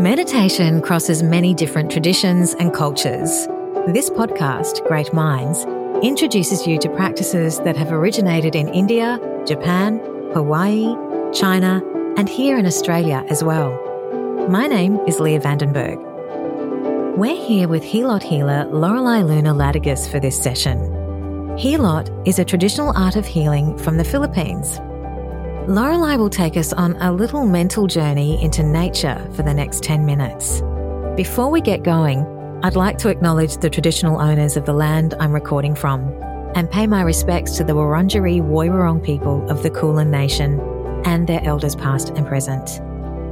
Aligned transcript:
Meditation 0.00 0.80
crosses 0.80 1.24
many 1.24 1.52
different 1.52 1.90
traditions 1.90 2.54
and 2.54 2.72
cultures. 2.72 3.48
This 3.88 4.08
podcast, 4.10 4.86
Great 4.86 5.12
Minds, 5.12 5.64
introduces 6.06 6.68
you 6.68 6.78
to 6.78 6.88
practices 6.90 7.58
that 7.62 7.76
have 7.76 7.90
originated 7.90 8.54
in 8.54 8.68
India, 8.68 9.18
Japan, 9.44 9.98
Hawaii, 10.34 10.94
China, 11.32 11.82
and 12.16 12.28
here 12.28 12.56
in 12.56 12.64
Australia 12.64 13.24
as 13.28 13.42
well. 13.42 13.70
My 14.48 14.68
name 14.68 15.00
is 15.08 15.18
Leah 15.18 15.40
Vandenberg. 15.40 15.98
We're 17.16 17.34
here 17.34 17.66
with 17.66 17.82
Hilot 17.82 18.22
healer 18.22 18.66
Lorelie 18.66 19.26
Luna 19.26 19.52
Ladiges 19.52 20.08
for 20.08 20.20
this 20.20 20.40
session. 20.40 20.78
Hilot 21.58 22.08
is 22.24 22.38
a 22.38 22.44
traditional 22.44 22.96
art 22.96 23.16
of 23.16 23.26
healing 23.26 23.76
from 23.76 23.96
the 23.96 24.04
Philippines. 24.04 24.78
Lorelie 25.68 26.16
will 26.16 26.30
take 26.30 26.56
us 26.56 26.72
on 26.72 26.96
a 26.96 27.12
little 27.12 27.44
mental 27.44 27.86
journey 27.86 28.42
into 28.42 28.62
nature 28.62 29.22
for 29.34 29.42
the 29.42 29.52
next 29.52 29.82
10 29.82 30.06
minutes. 30.06 30.62
Before 31.14 31.50
we 31.50 31.60
get 31.60 31.82
going, 31.82 32.24
I'd 32.62 32.74
like 32.74 32.96
to 32.98 33.10
acknowledge 33.10 33.58
the 33.58 33.68
traditional 33.68 34.18
owners 34.18 34.56
of 34.56 34.64
the 34.64 34.72
land 34.72 35.12
I'm 35.20 35.30
recording 35.30 35.74
from 35.74 36.08
and 36.54 36.70
pay 36.70 36.86
my 36.86 37.02
respects 37.02 37.58
to 37.58 37.64
the 37.64 37.74
Wurundjeri 37.74 38.40
Woiwurrung 38.40 39.04
people 39.04 39.46
of 39.50 39.62
the 39.62 39.68
Kulin 39.68 40.10
Nation 40.10 40.58
and 41.04 41.26
their 41.26 41.44
elders 41.44 41.76
past 41.76 42.08
and 42.16 42.26
present. 42.26 42.80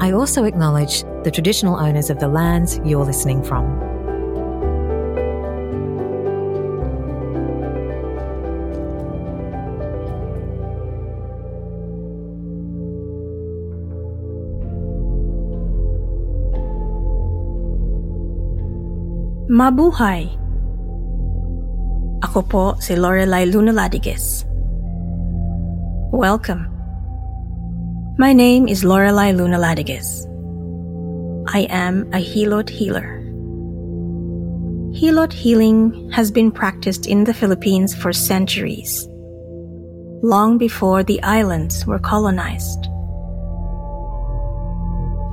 I 0.03 0.13
also 0.13 0.45
acknowledge 0.45 1.05
the 1.25 1.31
traditional 1.31 1.77
owners 1.77 2.11
of 2.11 2.21
the 2.21 2.29
lands 2.29 2.79
you're 2.85 3.07
listening 3.07 3.43
from. 3.43 3.86
Mabuhay! 19.47 20.27
Ako 22.27 22.43
po 22.51 22.75
si 22.83 22.99
Lorelie 22.99 23.47
Luna 23.47 23.71
Ladiges. 23.71 24.43
Welcome. 26.11 26.67
My 28.19 28.35
name 28.35 28.67
is 28.67 28.83
Lorelie 28.83 29.31
Luna 29.31 29.55
Ladiges. 29.55 30.27
I 31.47 31.71
am 31.71 32.11
a 32.11 32.19
Hilot 32.19 32.67
healer. 32.67 33.23
Hilot 34.91 35.31
healing 35.31 36.11
has 36.11 36.35
been 36.35 36.51
practiced 36.51 37.07
in 37.07 37.23
the 37.23 37.35
Philippines 37.35 37.95
for 37.95 38.11
centuries, 38.11 39.07
long 40.27 40.59
before 40.59 41.07
the 41.07 41.23
islands 41.23 41.87
were 41.87 42.03
colonized. 42.03 42.91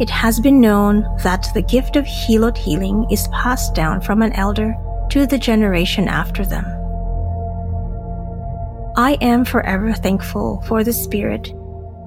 It 0.04 0.10
has 0.10 0.42
been 0.42 0.60
known 0.60 1.08
that 1.24 1.48
the 1.54 1.62
gift 1.62 1.96
of 1.96 2.06
Hilot 2.06 2.58
healing 2.58 3.08
is 3.10 3.30
passed 3.30 3.74
down 3.74 4.02
from 4.02 4.22
an 4.22 4.34
elder 4.34 4.76
to 5.12 5.26
the 5.26 5.38
generation 5.38 6.10
after 6.10 6.44
them. 6.46 6.66
I 8.98 9.18
am 9.22 9.46
forever 9.46 9.94
thankful 9.94 10.62
for 10.68 10.84
the 10.84 10.92
spirit 10.92 11.52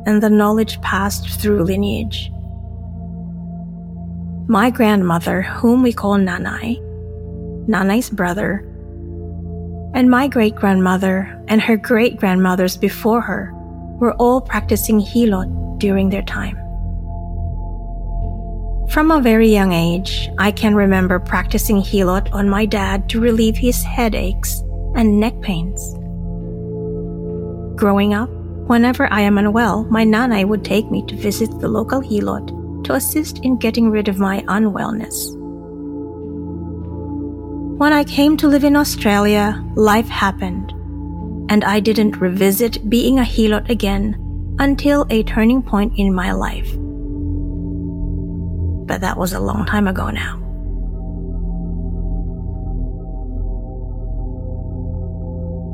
and 0.05 0.23
the 0.23 0.29
knowledge 0.29 0.79
passed 0.83 1.41
through 1.41 1.65
lineage. 1.65 2.31
My 4.47 4.69
grandmother, 4.69 5.41
whom 5.41 5.83
we 5.83 5.95
call 5.95 6.19
Nanay, 6.19 6.77
Nanay's 7.67 8.11
brother, 8.11 8.59
and 9.95 10.11
my 10.11 10.28
great 10.28 10.55
grandmother 10.55 11.43
and 11.49 11.63
her 11.63 11.78
great 11.78 12.19
grandmothers 12.19 12.77
before 12.77 13.23
her 13.23 13.55
were 13.99 14.13
all 14.17 14.43
practicing 14.43 15.01
Hilot 15.01 15.49
during 15.78 16.11
their 16.11 16.25
time. 16.25 16.59
From 18.97 19.11
a 19.11 19.21
very 19.21 19.51
young 19.53 19.75
age, 19.75 20.31
I 20.39 20.51
can 20.51 20.75
remember 20.75 21.19
practicing 21.19 21.83
hilot 21.83 22.33
on 22.33 22.49
my 22.49 22.65
dad 22.65 23.11
to 23.11 23.21
relieve 23.21 23.55
his 23.55 23.83
headaches 23.83 24.62
and 24.95 25.21
neck 25.21 25.39
pains. 25.43 25.93
Growing 27.79 28.15
up, 28.15 28.31
whenever 28.71 29.07
I 29.12 29.21
am 29.21 29.37
unwell, 29.37 29.84
my 29.91 30.03
nanay 30.03 30.47
would 30.47 30.65
take 30.65 30.91
me 30.91 31.05
to 31.09 31.15
visit 31.15 31.51
the 31.61 31.69
local 31.69 32.01
hilot 32.01 32.47
to 32.84 32.95
assist 32.95 33.41
in 33.45 33.59
getting 33.59 33.91
rid 33.91 34.09
of 34.09 34.19
my 34.19 34.41
unwellness. 34.49 35.37
When 37.77 37.93
I 37.93 38.03
came 38.03 38.39
to 38.39 38.49
live 38.49 38.65
in 38.65 38.77
Australia, 38.77 39.63
life 39.75 40.09
happened, 40.09 40.71
and 41.51 41.65
I 41.65 41.81
didn't 41.81 42.17
revisit 42.17 42.89
being 42.89 43.19
a 43.19 43.25
hilot 43.25 43.69
again 43.69 44.17
until 44.59 45.05
a 45.11 45.23
turning 45.23 45.63
point 45.63 45.93
in 45.99 46.15
my 46.15 46.33
life 46.33 46.75
but 48.87 49.01
that 49.01 49.17
was 49.17 49.33
a 49.33 49.41
long 49.41 49.67
time 49.67 49.87
ago 49.87 50.11
now. 50.11 50.43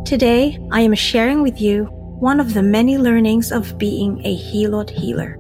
Today, 0.05 0.59
I 0.71 0.81
am 0.83 0.95
sharing 0.95 1.43
with 1.43 1.61
you 1.61 1.85
one 2.21 2.39
of 2.39 2.55
the 2.55 2.63
many 2.63 2.99
learnings 2.99 3.51
of 3.51 3.79
being 3.79 4.21
a 4.27 4.37
Hilot 4.37 4.91
healer 4.91 5.39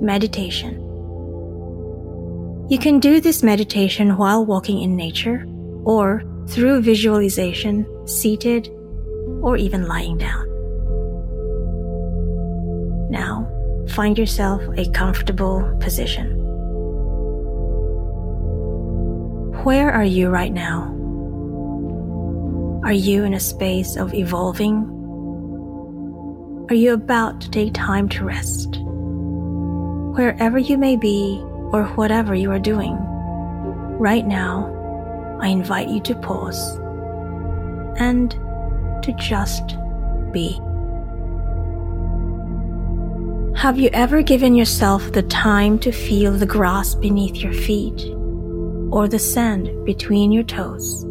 meditation. 0.00 0.76
You 2.70 2.78
can 2.78 3.00
do 3.00 3.20
this 3.20 3.42
meditation 3.42 4.16
while 4.16 4.46
walking 4.46 4.80
in 4.80 4.96
nature 4.96 5.44
or 5.84 6.22
through 6.48 6.82
visualization, 6.82 7.86
seated, 8.06 8.68
or 9.42 9.56
even 9.56 9.86
lying 9.86 10.16
down. 10.18 10.46
Now, 13.10 13.46
find 13.90 14.16
yourself 14.16 14.62
a 14.78 14.88
comfortable 14.92 15.76
position. 15.80 16.39
Where 19.64 19.92
are 19.92 20.04
you 20.04 20.30
right 20.30 20.54
now? 20.54 20.84
Are 22.82 22.94
you 22.94 23.24
in 23.24 23.34
a 23.34 23.40
space 23.40 23.94
of 23.94 24.14
evolving? 24.14 24.86
Are 26.70 26.74
you 26.74 26.94
about 26.94 27.42
to 27.42 27.50
take 27.50 27.74
time 27.74 28.08
to 28.08 28.24
rest? 28.24 28.78
Wherever 30.16 30.58
you 30.58 30.78
may 30.78 30.96
be 30.96 31.42
or 31.72 31.84
whatever 31.96 32.34
you 32.34 32.50
are 32.50 32.58
doing, 32.58 32.96
right 33.98 34.26
now, 34.26 35.38
I 35.42 35.48
invite 35.48 35.88
you 35.88 36.00
to 36.04 36.14
pause 36.14 36.78
and 37.98 38.30
to 39.02 39.12
just 39.18 39.76
be. 40.32 40.58
Have 43.58 43.78
you 43.78 43.90
ever 43.92 44.22
given 44.22 44.54
yourself 44.54 45.12
the 45.12 45.24
time 45.24 45.78
to 45.80 45.92
feel 45.92 46.32
the 46.32 46.46
grass 46.46 46.94
beneath 46.94 47.36
your 47.36 47.52
feet? 47.52 48.16
Or 48.92 49.08
the 49.08 49.18
sand 49.18 49.84
between 49.84 50.32
your 50.32 50.42
toes? 50.42 51.04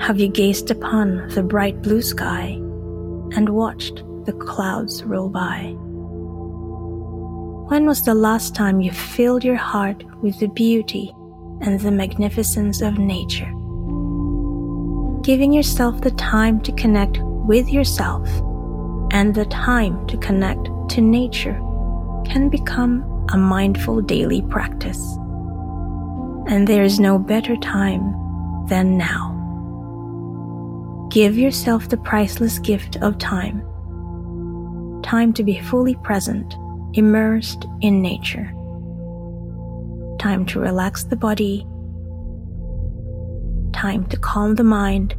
Have 0.00 0.18
you 0.18 0.28
gazed 0.28 0.70
upon 0.70 1.28
the 1.28 1.42
bright 1.42 1.82
blue 1.82 2.02
sky 2.02 2.58
and 3.34 3.48
watched 3.48 4.02
the 4.24 4.32
clouds 4.32 5.04
roll 5.04 5.28
by? 5.28 5.74
When 7.68 7.86
was 7.86 8.04
the 8.04 8.14
last 8.14 8.54
time 8.54 8.80
you 8.80 8.90
filled 8.90 9.44
your 9.44 9.56
heart 9.56 10.04
with 10.22 10.38
the 10.40 10.48
beauty 10.48 11.14
and 11.60 11.80
the 11.80 11.90
magnificence 11.90 12.82
of 12.82 12.98
nature? 12.98 13.50
Giving 15.22 15.52
yourself 15.52 16.00
the 16.00 16.10
time 16.12 16.60
to 16.62 16.72
connect 16.72 17.18
with 17.22 17.68
yourself 17.68 18.28
and 19.12 19.34
the 19.34 19.46
time 19.46 20.06
to 20.08 20.16
connect 20.16 20.68
to 20.90 21.00
nature 21.00 21.60
can 22.24 22.48
become 22.48 23.04
a 23.32 23.38
mindful 23.38 24.00
daily 24.00 24.42
practice 24.42 25.16
and 26.48 26.66
there 26.66 26.82
is 26.82 27.00
no 27.00 27.18
better 27.18 27.56
time 27.56 28.14
than 28.68 28.96
now. 28.98 29.30
Give 31.10 31.36
yourself 31.38 31.88
the 31.88 31.96
priceless 31.96 32.58
gift 32.58 32.96
of 32.96 33.18
time. 33.18 33.62
Time 35.02 35.32
to 35.34 35.44
be 35.44 35.60
fully 35.60 35.94
present, 35.96 36.54
immersed 36.94 37.66
in 37.80 38.00
nature. 38.02 38.52
Time 40.18 40.46
to 40.46 40.60
relax 40.60 41.04
the 41.04 41.16
body. 41.16 41.66
Time 43.72 44.06
to 44.06 44.16
calm 44.18 44.54
the 44.54 44.64
mind. 44.64 45.14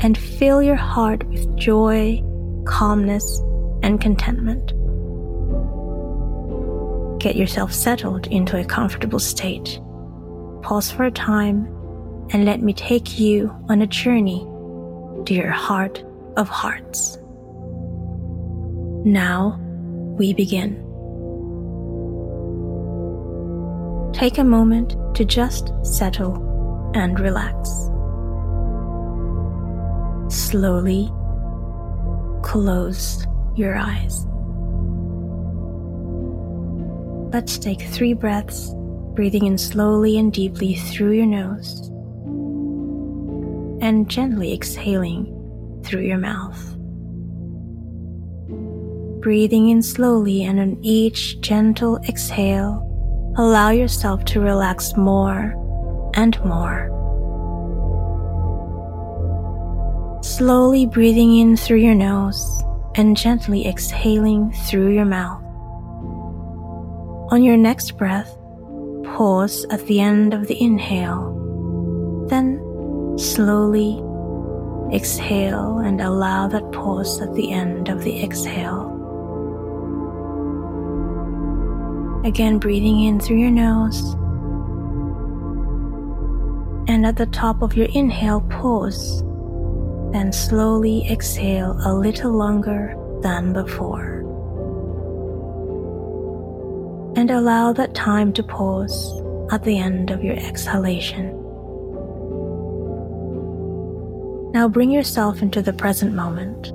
and 0.00 0.16
fill 0.16 0.62
your 0.62 0.76
heart 0.76 1.26
with 1.28 1.56
joy, 1.56 2.22
calmness, 2.66 3.40
and 3.82 4.00
contentment. 4.00 4.72
Get 7.18 7.36
yourself 7.36 7.72
settled 7.72 8.28
into 8.28 8.58
a 8.58 8.64
comfortable 8.64 9.18
state. 9.18 9.80
Pause 10.62 10.92
for 10.92 11.04
a 11.04 11.10
time 11.10 11.66
and 12.30 12.44
let 12.44 12.60
me 12.62 12.72
take 12.72 13.18
you 13.18 13.54
on 13.68 13.82
a 13.82 13.86
journey 13.86 14.46
to 15.24 15.34
your 15.34 15.50
heart 15.50 16.04
of 16.36 16.48
hearts. 16.48 17.18
Now 19.04 19.58
we 20.18 20.32
begin. 20.32 20.84
Take 24.12 24.38
a 24.38 24.44
moment 24.44 24.96
to 25.14 25.24
just 25.24 25.72
settle 25.82 26.92
and 26.94 27.18
relax. 27.18 27.68
Slowly 30.28 31.10
close 32.42 33.26
your 33.54 33.76
eyes. 33.76 34.26
Let's 37.32 37.58
take 37.58 37.82
three 37.82 38.14
breaths, 38.14 38.72
breathing 39.14 39.46
in 39.46 39.58
slowly 39.58 40.18
and 40.18 40.32
deeply 40.32 40.74
through 40.74 41.12
your 41.12 41.26
nose 41.26 41.90
and 43.80 44.08
gently 44.08 44.52
exhaling 44.52 45.34
through 45.84 46.02
your 46.02 46.18
mouth. 46.18 46.74
Breathing 49.20 49.68
in 49.68 49.82
slowly 49.82 50.44
and 50.44 50.58
on 50.58 50.78
each 50.82 51.40
gentle 51.40 51.98
exhale, 52.08 52.84
allow 53.36 53.70
yourself 53.70 54.24
to 54.26 54.40
relax 54.40 54.96
more 54.96 55.54
and 56.14 56.42
more. 56.44 56.88
Slowly 60.22 60.86
breathing 60.86 61.38
in 61.38 61.56
through 61.56 61.78
your 61.78 61.94
nose 61.94 62.62
and 62.94 63.16
gently 63.16 63.66
exhaling 63.66 64.52
through 64.52 64.90
your 64.90 65.04
mouth. 65.04 65.47
On 67.30 67.42
your 67.42 67.58
next 67.58 67.98
breath, 67.98 68.38
pause 69.04 69.66
at 69.68 69.84
the 69.86 70.00
end 70.00 70.32
of 70.32 70.46
the 70.46 70.58
inhale, 70.62 72.26
then 72.30 72.58
slowly 73.18 74.02
exhale 74.94 75.78
and 75.80 76.00
allow 76.00 76.48
that 76.48 76.72
pause 76.72 77.20
at 77.20 77.34
the 77.34 77.52
end 77.52 77.90
of 77.90 78.02
the 78.02 78.22
exhale. 78.24 78.94
Again, 82.24 82.58
breathing 82.58 83.04
in 83.04 83.20
through 83.20 83.40
your 83.40 83.50
nose. 83.50 84.14
And 86.88 87.04
at 87.04 87.16
the 87.16 87.26
top 87.26 87.60
of 87.60 87.76
your 87.76 87.88
inhale, 87.92 88.40
pause. 88.40 89.22
Then 90.12 90.32
slowly 90.32 91.06
exhale 91.10 91.78
a 91.84 91.92
little 91.92 92.32
longer 92.32 92.96
than 93.20 93.52
before. 93.52 94.17
And 97.18 97.32
allow 97.32 97.72
that 97.72 97.96
time 97.96 98.32
to 98.34 98.44
pause 98.44 99.20
at 99.50 99.64
the 99.64 99.76
end 99.76 100.12
of 100.12 100.22
your 100.22 100.36
exhalation. 100.36 101.30
Now 104.52 104.68
bring 104.68 104.92
yourself 104.92 105.42
into 105.42 105.60
the 105.60 105.72
present 105.72 106.14
moment 106.14 106.68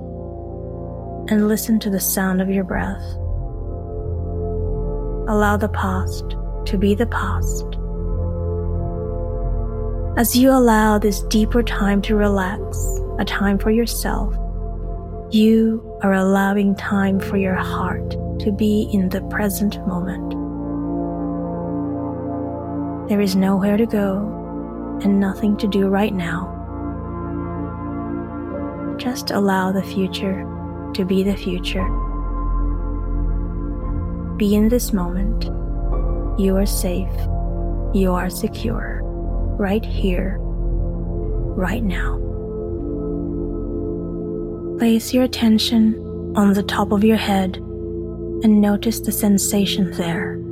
and 1.32 1.48
listen 1.48 1.80
to 1.80 1.90
the 1.90 2.02
sound 2.02 2.42
of 2.42 2.50
your 2.50 2.66
breath. 2.66 3.02
Allow 5.30 5.56
the 5.56 5.70
past 5.70 6.36
to 6.66 6.78
be 6.78 6.94
the 6.94 7.08
past. 7.08 7.64
As 10.20 10.36
you 10.36 10.52
allow 10.52 10.98
this 10.98 11.22
deeper 11.22 11.64
time 11.64 12.02
to 12.02 12.18
relax, 12.18 12.78
a 13.18 13.24
time 13.24 13.58
for 13.58 13.72
yourself, 13.72 14.36
you 15.34 15.98
are 16.04 16.14
allowing 16.14 16.76
time 16.76 17.22
for 17.22 17.38
your 17.38 17.56
heart 17.56 18.12
to 18.40 18.52
be 18.52 18.90
in 18.92 19.10
the 19.10 19.22
present 19.30 19.78
moment. 19.88 20.33
There 23.14 23.22
is 23.22 23.36
nowhere 23.36 23.78
to 23.78 23.86
go 23.86 24.98
and 25.04 25.20
nothing 25.20 25.56
to 25.58 25.68
do 25.68 25.88
right 25.88 26.16
now. 26.16 26.50
Just 28.98 29.30
allow 29.30 29.72
the 29.72 29.84
future 29.84 30.50
to 30.96 31.06
be 31.06 31.22
the 31.22 31.36
future. 31.36 31.88
Be 34.36 34.56
in 34.56 34.68
this 34.68 34.94
moment. 34.94 35.44
You 36.40 36.58
are 36.58 36.66
safe. 36.66 37.14
You 37.94 38.14
are 38.14 38.32
secure. 38.32 39.02
Right 39.60 39.86
here. 39.86 40.38
Right 40.40 41.84
now. 41.84 42.18
Place 44.80 45.14
your 45.14 45.26
attention 45.26 46.34
on 46.36 46.54
the 46.54 46.64
top 46.64 46.92
of 46.92 47.04
your 47.04 47.18
head 47.18 47.58
and 47.58 48.60
notice 48.60 49.02
the 49.02 49.12
sensation 49.12 49.92
there. 49.92 50.43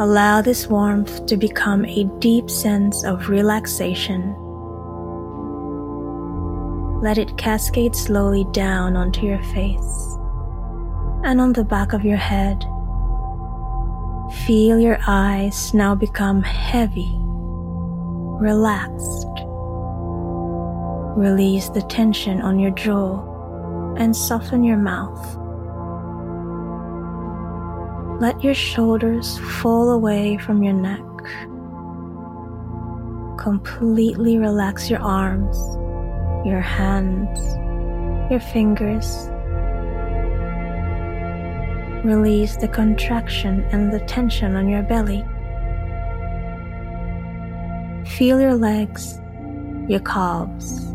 Allow 0.00 0.42
this 0.42 0.68
warmth 0.68 1.26
to 1.26 1.36
become 1.36 1.84
a 1.84 2.04
deep 2.20 2.48
sense 2.48 3.02
of 3.02 3.28
relaxation. 3.28 4.32
Let 7.02 7.18
it 7.18 7.36
cascade 7.36 7.96
slowly 7.96 8.46
down 8.52 8.96
onto 8.96 9.26
your 9.26 9.42
face 9.42 10.16
and 11.24 11.40
on 11.40 11.52
the 11.52 11.64
back 11.64 11.94
of 11.94 12.04
your 12.04 12.16
head. 12.16 12.62
Feel 14.46 14.78
your 14.78 14.98
eyes 15.08 15.74
now 15.74 15.96
become 15.96 16.42
heavy, 16.42 17.18
relaxed. 18.40 19.26
Release 21.16 21.70
the 21.70 21.82
tension 21.88 22.40
on 22.40 22.60
your 22.60 22.70
jaw 22.70 23.94
and 23.96 24.14
soften 24.14 24.62
your 24.62 24.76
mouth. 24.76 25.47
Let 28.20 28.42
your 28.42 28.54
shoulders 28.54 29.38
fall 29.60 29.90
away 29.90 30.38
from 30.38 30.64
your 30.64 30.72
neck. 30.72 31.04
Completely 33.38 34.38
relax 34.38 34.90
your 34.90 35.00
arms, 35.00 35.56
your 36.44 36.60
hands, 36.60 37.38
your 38.28 38.40
fingers. 38.40 39.28
Release 42.04 42.56
the 42.56 42.66
contraction 42.66 43.60
and 43.70 43.92
the 43.92 44.00
tension 44.00 44.56
on 44.56 44.68
your 44.68 44.82
belly. 44.82 45.24
Feel 48.16 48.40
your 48.40 48.56
legs, 48.56 49.20
your 49.88 50.00
calves, 50.00 50.92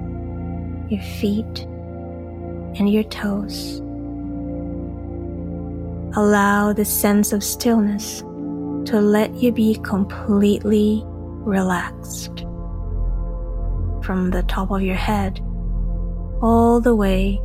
your 0.90 1.02
feet, 1.02 1.62
and 2.80 2.92
your 2.92 3.04
toes. 3.04 3.83
Allow 6.16 6.74
the 6.74 6.86
sense 6.86 7.34
of 7.34 7.44
stillness 7.44 8.22
to 8.86 9.02
let 9.02 9.34
you 9.34 9.52
be 9.52 9.76
completely 9.84 11.02
relaxed. 11.06 12.46
From 14.04 14.30
the 14.32 14.44
top 14.48 14.70
of 14.70 14.82
your 14.82 14.96
head 14.96 15.40
all 16.42 16.80
the 16.82 16.96
way 16.96 17.42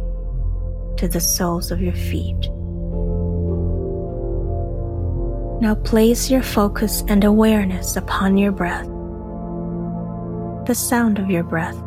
to 0.99 1.09
the 1.09 1.21
soles 1.21 1.71
of 1.71 1.81
your 1.81 1.95
feet. 1.95 2.51
Now 5.63 5.75
place 5.85 6.31
your 6.31 6.43
focus 6.43 7.05
and 7.09 7.25
awareness 7.25 7.97
upon 7.97 8.37
your 8.37 8.53
breath, 8.53 8.87
the 10.67 10.75
sound 10.75 11.19
of 11.19 11.31
your 11.31 11.45
breath. 11.45 11.79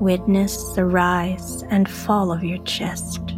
Witness 0.00 0.72
the 0.74 0.84
rise 0.84 1.62
and 1.64 1.88
fall 1.88 2.30
of 2.30 2.44
your 2.44 2.58
chest. 2.64 3.35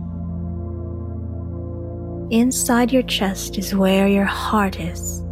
Inside 2.30 2.92
your 2.92 3.04
chest 3.04 3.56
is 3.56 3.75
where 3.75 4.06
your 4.06 4.26
heart 4.26 4.78
is, 4.78 5.23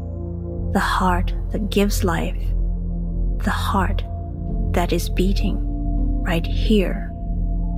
the 0.72 0.80
heart 0.80 1.34
that 1.50 1.68
gives 1.68 2.02
life, 2.02 2.40
the 3.44 3.50
heart 3.50 4.02
that 4.72 4.94
is 4.94 5.10
beating 5.10 5.58
right 6.22 6.46
here, 6.46 7.10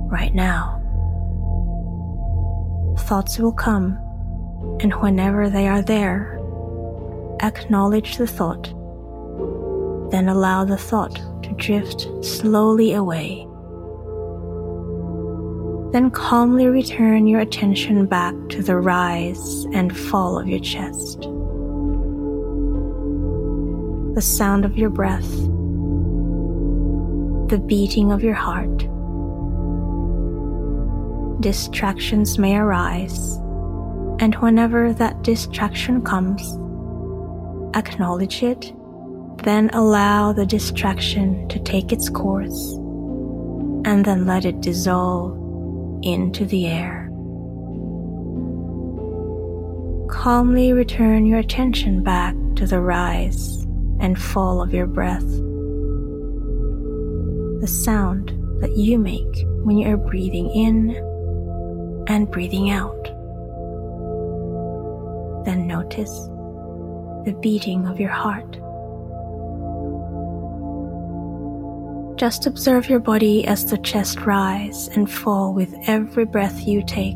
right 0.09 0.33
now. 0.33 0.77
Thoughts 2.99 3.37
will 3.39 3.51
come, 3.51 3.97
and 4.79 4.93
whenever 5.01 5.49
they 5.49 5.67
are 5.67 5.81
there, 5.81 6.39
acknowledge 7.41 8.15
the 8.15 8.27
thought, 8.27 8.69
then 10.11 10.29
allow 10.29 10.63
the 10.63 10.77
thought 10.77 11.15
to 11.43 11.51
drift 11.57 12.07
slowly 12.23 12.93
away 12.93 13.48
then 15.91 16.11
calmly 16.11 16.67
return 16.67 17.25
your 17.25 17.39
attention 17.39 18.05
back 18.05 18.35
to 18.49 18.61
the 18.61 18.77
rise 18.77 19.65
and 19.73 19.97
fall 19.97 20.37
of 20.37 20.47
your 20.47 20.59
chest. 20.59 21.21
The 24.13 24.21
sound 24.21 24.65
of 24.65 24.77
your 24.77 24.89
breath, 24.89 25.29
the 27.49 27.61
beating 27.65 28.11
of 28.11 28.23
your 28.23 28.35
heart. 28.35 28.85
Distractions 31.41 32.37
may 32.37 32.57
arise, 32.57 33.37
and 34.19 34.35
whenever 34.35 34.93
that 34.93 35.23
distraction 35.23 36.03
comes, 36.03 36.41
acknowledge 37.75 38.43
it 38.43 38.73
Then 39.43 39.69
allow 39.71 40.33
the 40.33 40.45
distraction 40.45 41.47
to 41.47 41.59
take 41.59 41.93
its 41.93 42.09
course 42.09 42.73
and 43.85 44.03
then 44.03 44.25
let 44.25 44.43
it 44.43 44.59
dissolve 44.59 45.38
into 46.03 46.45
the 46.45 46.67
air. 46.67 47.09
Calmly 50.09 50.73
return 50.73 51.25
your 51.25 51.39
attention 51.39 52.03
back 52.03 52.35
to 52.55 52.65
the 52.65 52.81
rise 52.81 53.63
and 53.99 54.21
fall 54.21 54.61
of 54.61 54.73
your 54.73 54.87
breath. 54.87 55.27
The 57.61 57.67
sound 57.67 58.29
that 58.61 58.75
you 58.75 58.97
make 58.97 59.45
when 59.63 59.77
you 59.77 59.87
are 59.89 59.97
breathing 59.97 60.49
in 60.51 60.95
and 62.07 62.29
breathing 62.31 62.69
out. 62.69 63.03
Then 65.45 65.67
notice 65.67 66.11
the 67.25 67.37
beating 67.41 67.85
of 67.87 67.99
your 67.99 68.09
heart. 68.09 68.59
Just 72.19 72.45
observe 72.45 72.89
your 72.89 72.99
body 72.99 73.47
as 73.47 73.65
the 73.65 73.77
chest 73.77 74.19
rise 74.25 74.89
and 74.89 75.09
fall 75.09 75.53
with 75.53 75.73
every 75.87 76.25
breath 76.25 76.67
you 76.67 76.83
take. 76.85 77.15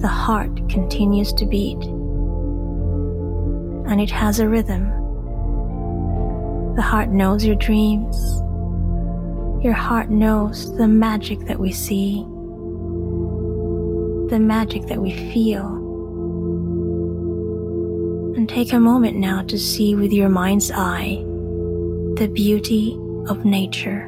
The 0.00 0.08
heart 0.08 0.66
continues 0.70 1.34
to 1.34 1.44
beat, 1.44 1.76
and 3.90 4.00
it 4.00 4.10
has 4.10 4.40
a 4.40 4.48
rhythm. 4.48 4.86
The 6.76 6.82
heart 6.82 7.10
knows 7.10 7.44
your 7.44 7.56
dreams. 7.56 8.16
Your 9.62 9.74
heart 9.74 10.08
knows 10.08 10.74
the 10.78 10.88
magic 10.88 11.40
that 11.40 11.60
we 11.60 11.72
see, 11.72 12.22
the 14.30 14.38
magic 14.40 14.86
that 14.86 15.02
we 15.02 15.12
feel. 15.12 15.66
And 18.34 18.48
take 18.48 18.72
a 18.72 18.80
moment 18.80 19.18
now 19.18 19.42
to 19.42 19.58
see 19.58 19.94
with 19.94 20.10
your 20.10 20.30
mind's 20.30 20.70
eye 20.70 21.25
the 22.16 22.28
beauty 22.28 22.98
of 23.28 23.44
nature. 23.44 24.04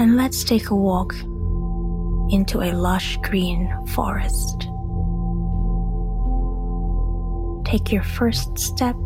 And 0.00 0.16
let's 0.16 0.42
take 0.42 0.70
a 0.70 0.74
walk 0.74 1.14
into 2.30 2.62
a 2.62 2.72
lush 2.72 3.16
green 3.18 3.72
forest. 3.86 4.68
Take 7.64 7.92
your 7.92 8.02
first 8.02 8.58
step, 8.58 8.96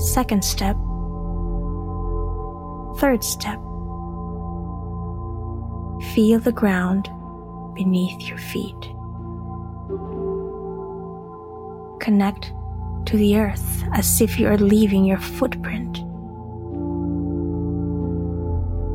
second 0.00 0.44
step, 0.44 0.76
third 2.98 3.22
step. 3.22 3.60
Feel 6.12 6.40
the 6.40 6.52
ground 6.52 7.08
beneath 7.76 8.20
your 8.22 8.38
feet. 8.38 8.82
Connect 12.00 12.52
to 13.12 13.18
the 13.18 13.36
earth 13.36 13.84
as 13.92 14.22
if 14.22 14.38
you 14.38 14.48
are 14.48 14.56
leaving 14.56 15.04
your 15.04 15.18
footprint. 15.18 16.02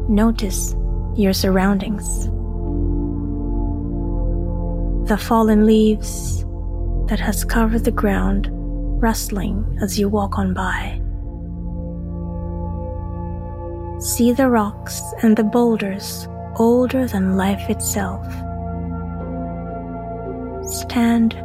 Notice 0.10 0.76
your 1.16 1.34
surroundings. 1.34 2.26
The 5.08 5.18
fallen 5.18 5.68
leaves 5.68 6.44
that 7.10 7.20
has 7.20 7.46
covered 7.46 7.84
the 7.84 7.92
ground 7.92 8.48
rustling 9.00 9.78
as 9.84 10.00
you 10.00 10.10
walk 10.10 10.40
on 10.40 10.56
by. 10.56 11.00
See 14.02 14.32
the 14.32 14.50
rocks 14.50 15.00
and 15.22 15.38
the 15.38 15.44
boulders 15.44 16.28
older 16.56 17.06
than 17.06 17.38
life 17.38 17.70
itself. 17.70 18.26
Stand 20.68 21.36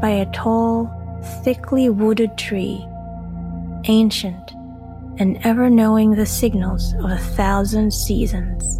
by 0.00 0.10
a 0.10 0.30
tall, 0.30 0.99
thickly 1.42 1.88
wooded 1.88 2.36
tree, 2.36 2.86
ancient 3.84 4.52
and 5.18 5.38
ever 5.44 5.68
knowing 5.68 6.12
the 6.12 6.24
signals 6.24 6.94
of 6.94 7.10
a 7.10 7.18
thousand 7.18 7.92
seasons. 7.92 8.78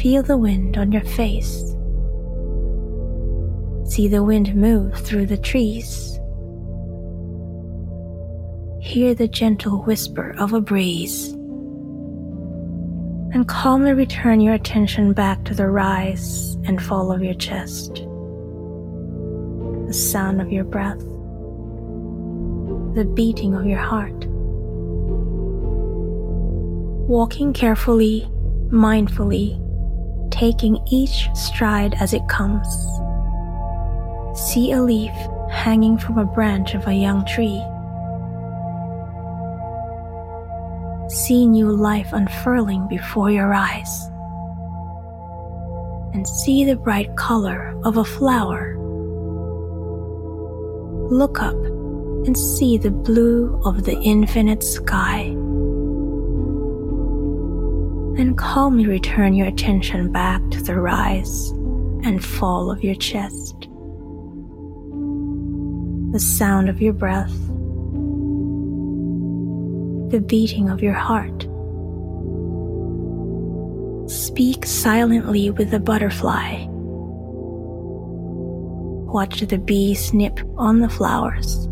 Feel 0.00 0.22
the 0.22 0.36
wind 0.36 0.76
on 0.76 0.90
your 0.92 1.04
face. 1.04 1.76
See 3.84 4.08
the 4.08 4.24
wind 4.24 4.54
move 4.54 4.94
through 4.94 5.26
the 5.26 5.36
trees. 5.36 6.18
Hear 8.80 9.14
the 9.14 9.28
gentle 9.28 9.82
whisper 9.82 10.34
of 10.38 10.52
a 10.52 10.60
breeze. 10.60 11.32
And 13.32 13.46
calmly 13.46 13.92
return 13.92 14.40
your 14.40 14.54
attention 14.54 15.12
back 15.12 15.44
to 15.44 15.54
the 15.54 15.68
rise 15.68 16.54
and 16.64 16.82
fall 16.82 17.12
of 17.12 17.22
your 17.22 17.34
chest, 17.34 18.04
the 19.90 19.94
sound 19.94 20.40
of 20.40 20.52
your 20.52 20.62
breath, 20.62 21.00
the 22.94 23.04
beating 23.12 23.56
of 23.56 23.66
your 23.66 23.80
heart. 23.80 24.24
Walking 27.08 27.52
carefully, 27.52 28.30
mindfully, 28.68 29.58
taking 30.30 30.78
each 30.92 31.28
stride 31.34 31.96
as 31.98 32.14
it 32.14 32.22
comes. 32.28 32.68
See 34.38 34.70
a 34.70 34.80
leaf 34.80 35.10
hanging 35.50 35.98
from 35.98 36.18
a 36.18 36.24
branch 36.24 36.76
of 36.76 36.86
a 36.86 36.94
young 36.94 37.26
tree. 37.26 37.60
See 41.12 41.48
new 41.48 41.72
life 41.72 42.12
unfurling 42.12 42.86
before 42.86 43.32
your 43.32 43.52
eyes. 43.52 44.06
And 46.14 46.28
see 46.28 46.64
the 46.64 46.76
bright 46.76 47.16
color 47.16 47.74
of 47.82 47.96
a 47.96 48.04
flower. 48.04 48.79
Look 51.10 51.42
up 51.42 51.54
and 52.26 52.36
see 52.36 52.78
the 52.78 52.90
blue 52.90 53.60
of 53.64 53.84
the 53.84 53.98
infinite 54.00 54.62
sky 54.62 55.36
then 58.20 58.34
calmly 58.34 58.86
return 58.86 59.32
your 59.32 59.46
attention 59.46 60.12
back 60.12 60.42
to 60.50 60.62
the 60.62 60.78
rise 60.78 61.52
and 62.02 62.22
fall 62.22 62.70
of 62.70 62.84
your 62.84 62.94
chest. 62.96 63.66
The 66.12 66.20
sound 66.20 66.68
of 66.68 66.82
your 66.82 66.92
breath, 66.92 67.34
the 70.10 70.20
beating 70.20 70.68
of 70.68 70.82
your 70.82 70.92
heart. 70.92 71.48
Speak 74.10 74.66
silently 74.66 75.50
with 75.50 75.70
the 75.70 75.80
butterfly. 75.80 76.66
Watch 79.12 79.40
the 79.40 79.58
bee 79.58 79.94
snip 79.94 80.40
on 80.56 80.80
the 80.80 80.88
flowers. 80.88 81.66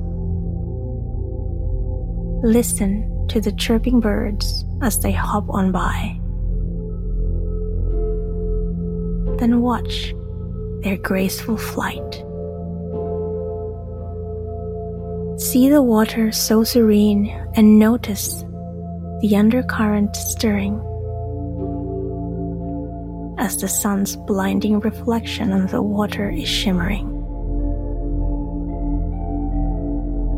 Listen 2.45 3.27
to 3.29 3.41
the 3.41 3.53
chirping 3.53 4.01
birds 4.01 4.65
as 4.83 5.01
they 5.01 5.13
hop 5.13 5.49
on 5.49 5.73
by. 5.73 6.19
then 9.39 9.61
watch 9.61 10.15
their 10.83 10.97
graceful 10.99 11.57
flight. 11.57 12.15
See 15.41 15.69
the 15.69 15.83
water 15.83 16.33
so 16.33 16.65
serene 16.65 17.29
and 17.55 17.79
notice 17.79 18.43
the 19.21 19.37
undercurrent 19.37 20.15
stirring 20.17 20.75
as 23.39 23.57
the 23.61 23.69
sun's 23.69 24.17
blinding 24.17 24.81
reflection 24.81 25.53
on 25.53 25.67
the 25.69 25.81
water 25.81 26.29
is 26.29 26.49
shimmering. 26.49 27.08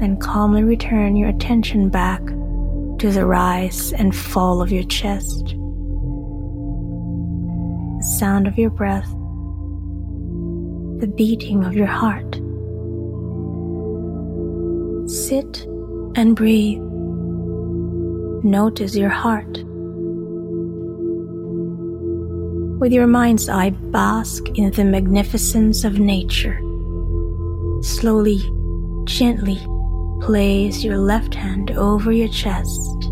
Then 0.01 0.17
calmly 0.19 0.65
return 0.65 1.15
your 1.15 1.29
attention 1.29 1.91
back 1.91 2.25
to 2.99 3.11
the 3.13 3.27
rise 3.27 3.93
and 3.93 4.17
fall 4.17 4.61
of 4.61 4.73
your 4.73 4.85
chest 4.85 5.55
the 8.01 8.07
sound 8.07 8.47
of 8.47 8.57
your 8.57 8.71
breath, 8.71 9.11
the 11.01 11.13
beating 11.17 11.65
of 11.65 11.75
your 11.75 11.87
heart. 11.87 12.37
Sit 15.11 15.67
and 16.17 16.35
breathe. 16.35 16.81
Notice 18.43 18.97
your 18.97 19.11
heart. 19.11 19.65
With 22.81 22.91
your 22.91 23.07
mind's 23.07 23.51
eye, 23.51 23.69
bask 23.69 24.49
in 24.55 24.71
the 24.71 24.85
magnificence 24.85 25.85
of 25.85 25.99
nature. 25.99 26.59
Slowly, 27.83 28.39
gently 29.05 29.59
place 30.21 30.85
your 30.85 30.99
left 30.99 31.35
hand 31.35 31.71
over 31.73 32.13
your 32.13 32.29
chest 32.29 33.09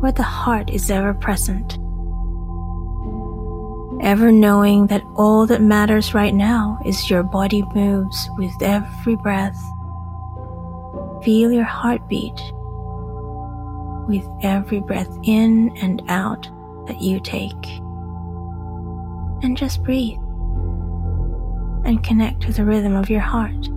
where 0.00 0.12
the 0.12 0.22
heart 0.22 0.70
is 0.70 0.90
ever 0.90 1.14
present 1.14 1.78
ever 4.00 4.30
knowing 4.30 4.86
that 4.86 5.02
all 5.16 5.46
that 5.46 5.60
matters 5.62 6.14
right 6.14 6.34
now 6.34 6.78
is 6.84 7.10
your 7.10 7.22
body 7.22 7.64
moves 7.74 8.28
with 8.36 8.52
every 8.62 9.16
breath. 9.16 9.58
Feel 11.24 11.50
your 11.50 11.64
heartbeat 11.64 12.40
with 14.06 14.24
every 14.42 14.80
breath 14.80 15.10
in 15.24 15.76
and 15.78 16.02
out 16.08 16.48
that 16.86 17.00
you 17.00 17.18
take. 17.20 17.66
And 19.42 19.56
just 19.56 19.82
breathe. 19.82 20.18
and 21.84 22.02
connect 22.02 22.40
to 22.42 22.52
the 22.52 22.64
rhythm 22.64 22.96
of 22.96 23.08
your 23.08 23.20
heart. 23.20 23.68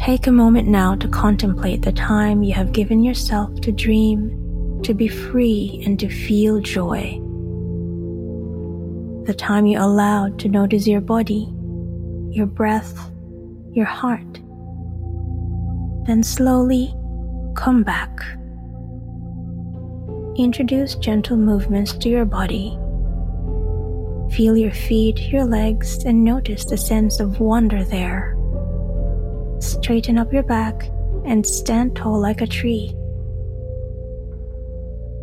Take 0.00 0.26
a 0.26 0.32
moment 0.32 0.66
now 0.66 0.94
to 0.94 1.06
contemplate 1.08 1.82
the 1.82 1.92
time 1.92 2.42
you 2.42 2.54
have 2.54 2.72
given 2.72 3.02
yourself 3.02 3.60
to 3.60 3.70
dream, 3.70 4.80
to 4.82 4.94
be 4.94 5.08
free, 5.08 5.82
and 5.84 6.00
to 6.00 6.08
feel 6.08 6.58
joy. 6.58 7.20
The 9.26 9.34
time 9.34 9.66
you 9.66 9.78
allowed 9.78 10.38
to 10.38 10.48
notice 10.48 10.86
your 10.86 11.02
body, 11.02 11.52
your 12.30 12.46
breath, 12.46 13.10
your 13.72 13.84
heart. 13.84 14.40
Then 16.06 16.22
slowly 16.22 16.94
come 17.54 17.82
back. 17.82 18.20
Introduce 20.38 20.94
gentle 20.94 21.36
movements 21.36 21.92
to 21.92 22.08
your 22.08 22.24
body. 22.24 22.70
Feel 24.34 24.56
your 24.56 24.72
feet, 24.72 25.20
your 25.30 25.44
legs, 25.44 26.04
and 26.04 26.24
notice 26.24 26.64
the 26.64 26.78
sense 26.78 27.20
of 27.20 27.38
wonder 27.38 27.84
there. 27.84 28.39
Straighten 29.60 30.16
up 30.16 30.32
your 30.32 30.42
back 30.42 30.88
and 31.24 31.44
stand 31.44 31.94
tall 31.94 32.18
like 32.18 32.40
a 32.40 32.48
tree. 32.48 32.96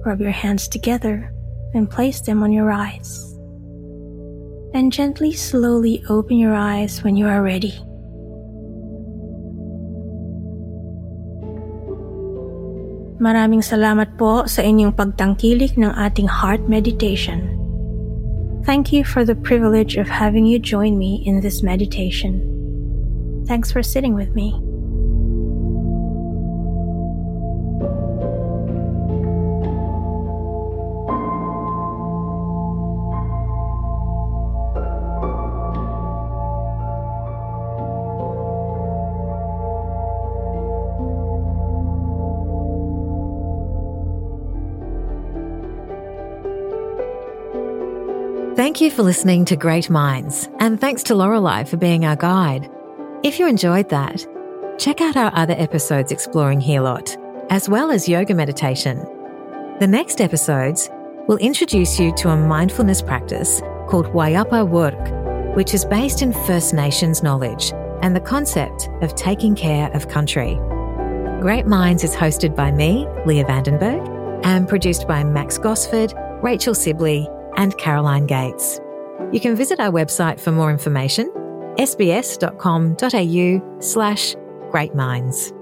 Rub 0.06 0.22
your 0.22 0.32
hands 0.32 0.68
together 0.68 1.34
and 1.74 1.90
place 1.90 2.22
them 2.22 2.44
on 2.44 2.54
your 2.54 2.72
eyes. 2.72 3.34
And 4.74 4.94
gently, 4.94 5.34
slowly 5.34 6.04
open 6.08 6.38
your 6.38 6.54
eyes 6.54 7.04
when 7.04 7.18
you 7.18 7.26
are 7.26 7.42
ready. 7.42 7.74
Maraming 13.18 13.66
salamat 13.66 14.22
po 14.22 14.46
sa 14.46 14.62
inyong 14.62 14.94
pagtangkilik 14.94 15.74
ng 15.82 15.90
ating 15.98 16.30
heart 16.30 16.62
meditation. 16.70 17.50
Thank 18.62 18.94
you 18.94 19.02
for 19.02 19.26
the 19.26 19.34
privilege 19.34 19.98
of 19.98 20.06
having 20.06 20.46
you 20.46 20.62
join 20.62 21.02
me 21.02 21.26
in 21.26 21.42
this 21.42 21.66
meditation. 21.66 22.57
Thanks 23.48 23.72
for 23.72 23.82
sitting 23.82 24.14
with 24.14 24.36
me. 24.36 24.62
Thank 48.56 48.82
you 48.82 48.92
for 48.92 49.04
listening 49.04 49.46
to 49.46 49.56
Great 49.56 49.90
Minds, 49.90 50.50
and 50.60 50.82
thanks 50.82 51.04
to 51.04 51.14
Lorelie 51.14 51.68
for 51.68 51.78
being 51.78 52.06
our 52.06 52.16
guide. 52.16 52.70
If 53.24 53.40
you 53.40 53.48
enjoyed 53.48 53.90
that, 53.90 54.28
check 54.78 55.02
out 55.02 55.18
our 55.18 55.32
other 55.34 55.56
episodes 55.58 56.12
exploring 56.12 56.62
Hilot, 56.62 57.18
as 57.50 57.68
well 57.68 57.90
as 57.90 58.08
yoga 58.08 58.36
meditation. 58.36 59.00
The 59.80 59.88
next 59.88 60.22
episodes 60.22 60.88
will 61.28 61.38
introduce 61.38 62.00
you 62.00 62.14
to 62.18 62.30
a 62.30 62.38
mindfulness 62.38 63.02
practice 63.02 63.60
called 63.90 64.06
Wayapa 64.14 64.70
Wuurrk, 64.70 65.56
which 65.56 65.74
is 65.74 65.84
based 65.84 66.22
in 66.22 66.32
First 66.32 66.76
Nations 66.76 67.24
knowledge 67.24 67.74
and 68.04 68.16
the 68.16 68.22
concept 68.22 68.88
of 69.02 69.16
taking 69.16 69.56
care 69.56 69.92
of 69.94 70.10
country. 70.10 70.54
Great 71.42 71.66
Minds 71.66 72.04
is 72.04 72.16
hosted 72.16 72.56
by 72.56 72.72
me, 72.72 73.08
Leah 73.26 73.46
Vandenberg, 73.46 74.46
and 74.46 74.70
produced 74.70 75.08
by 75.08 75.24
Max 75.24 75.58
Gosford, 75.58 76.14
Rachel 76.44 76.76
Sibley, 76.76 77.28
and 77.56 77.76
Caroline 77.80 78.28
Gates. 78.28 78.80
You 79.32 79.40
can 79.40 79.56
visit 79.56 79.80
our 79.80 79.92
website 79.92 80.40
for 80.40 80.52
more 80.52 80.70
information, 80.70 81.32
sbs.com.au 81.78 83.62
slash 83.82 84.36
greatminds. 84.72 85.57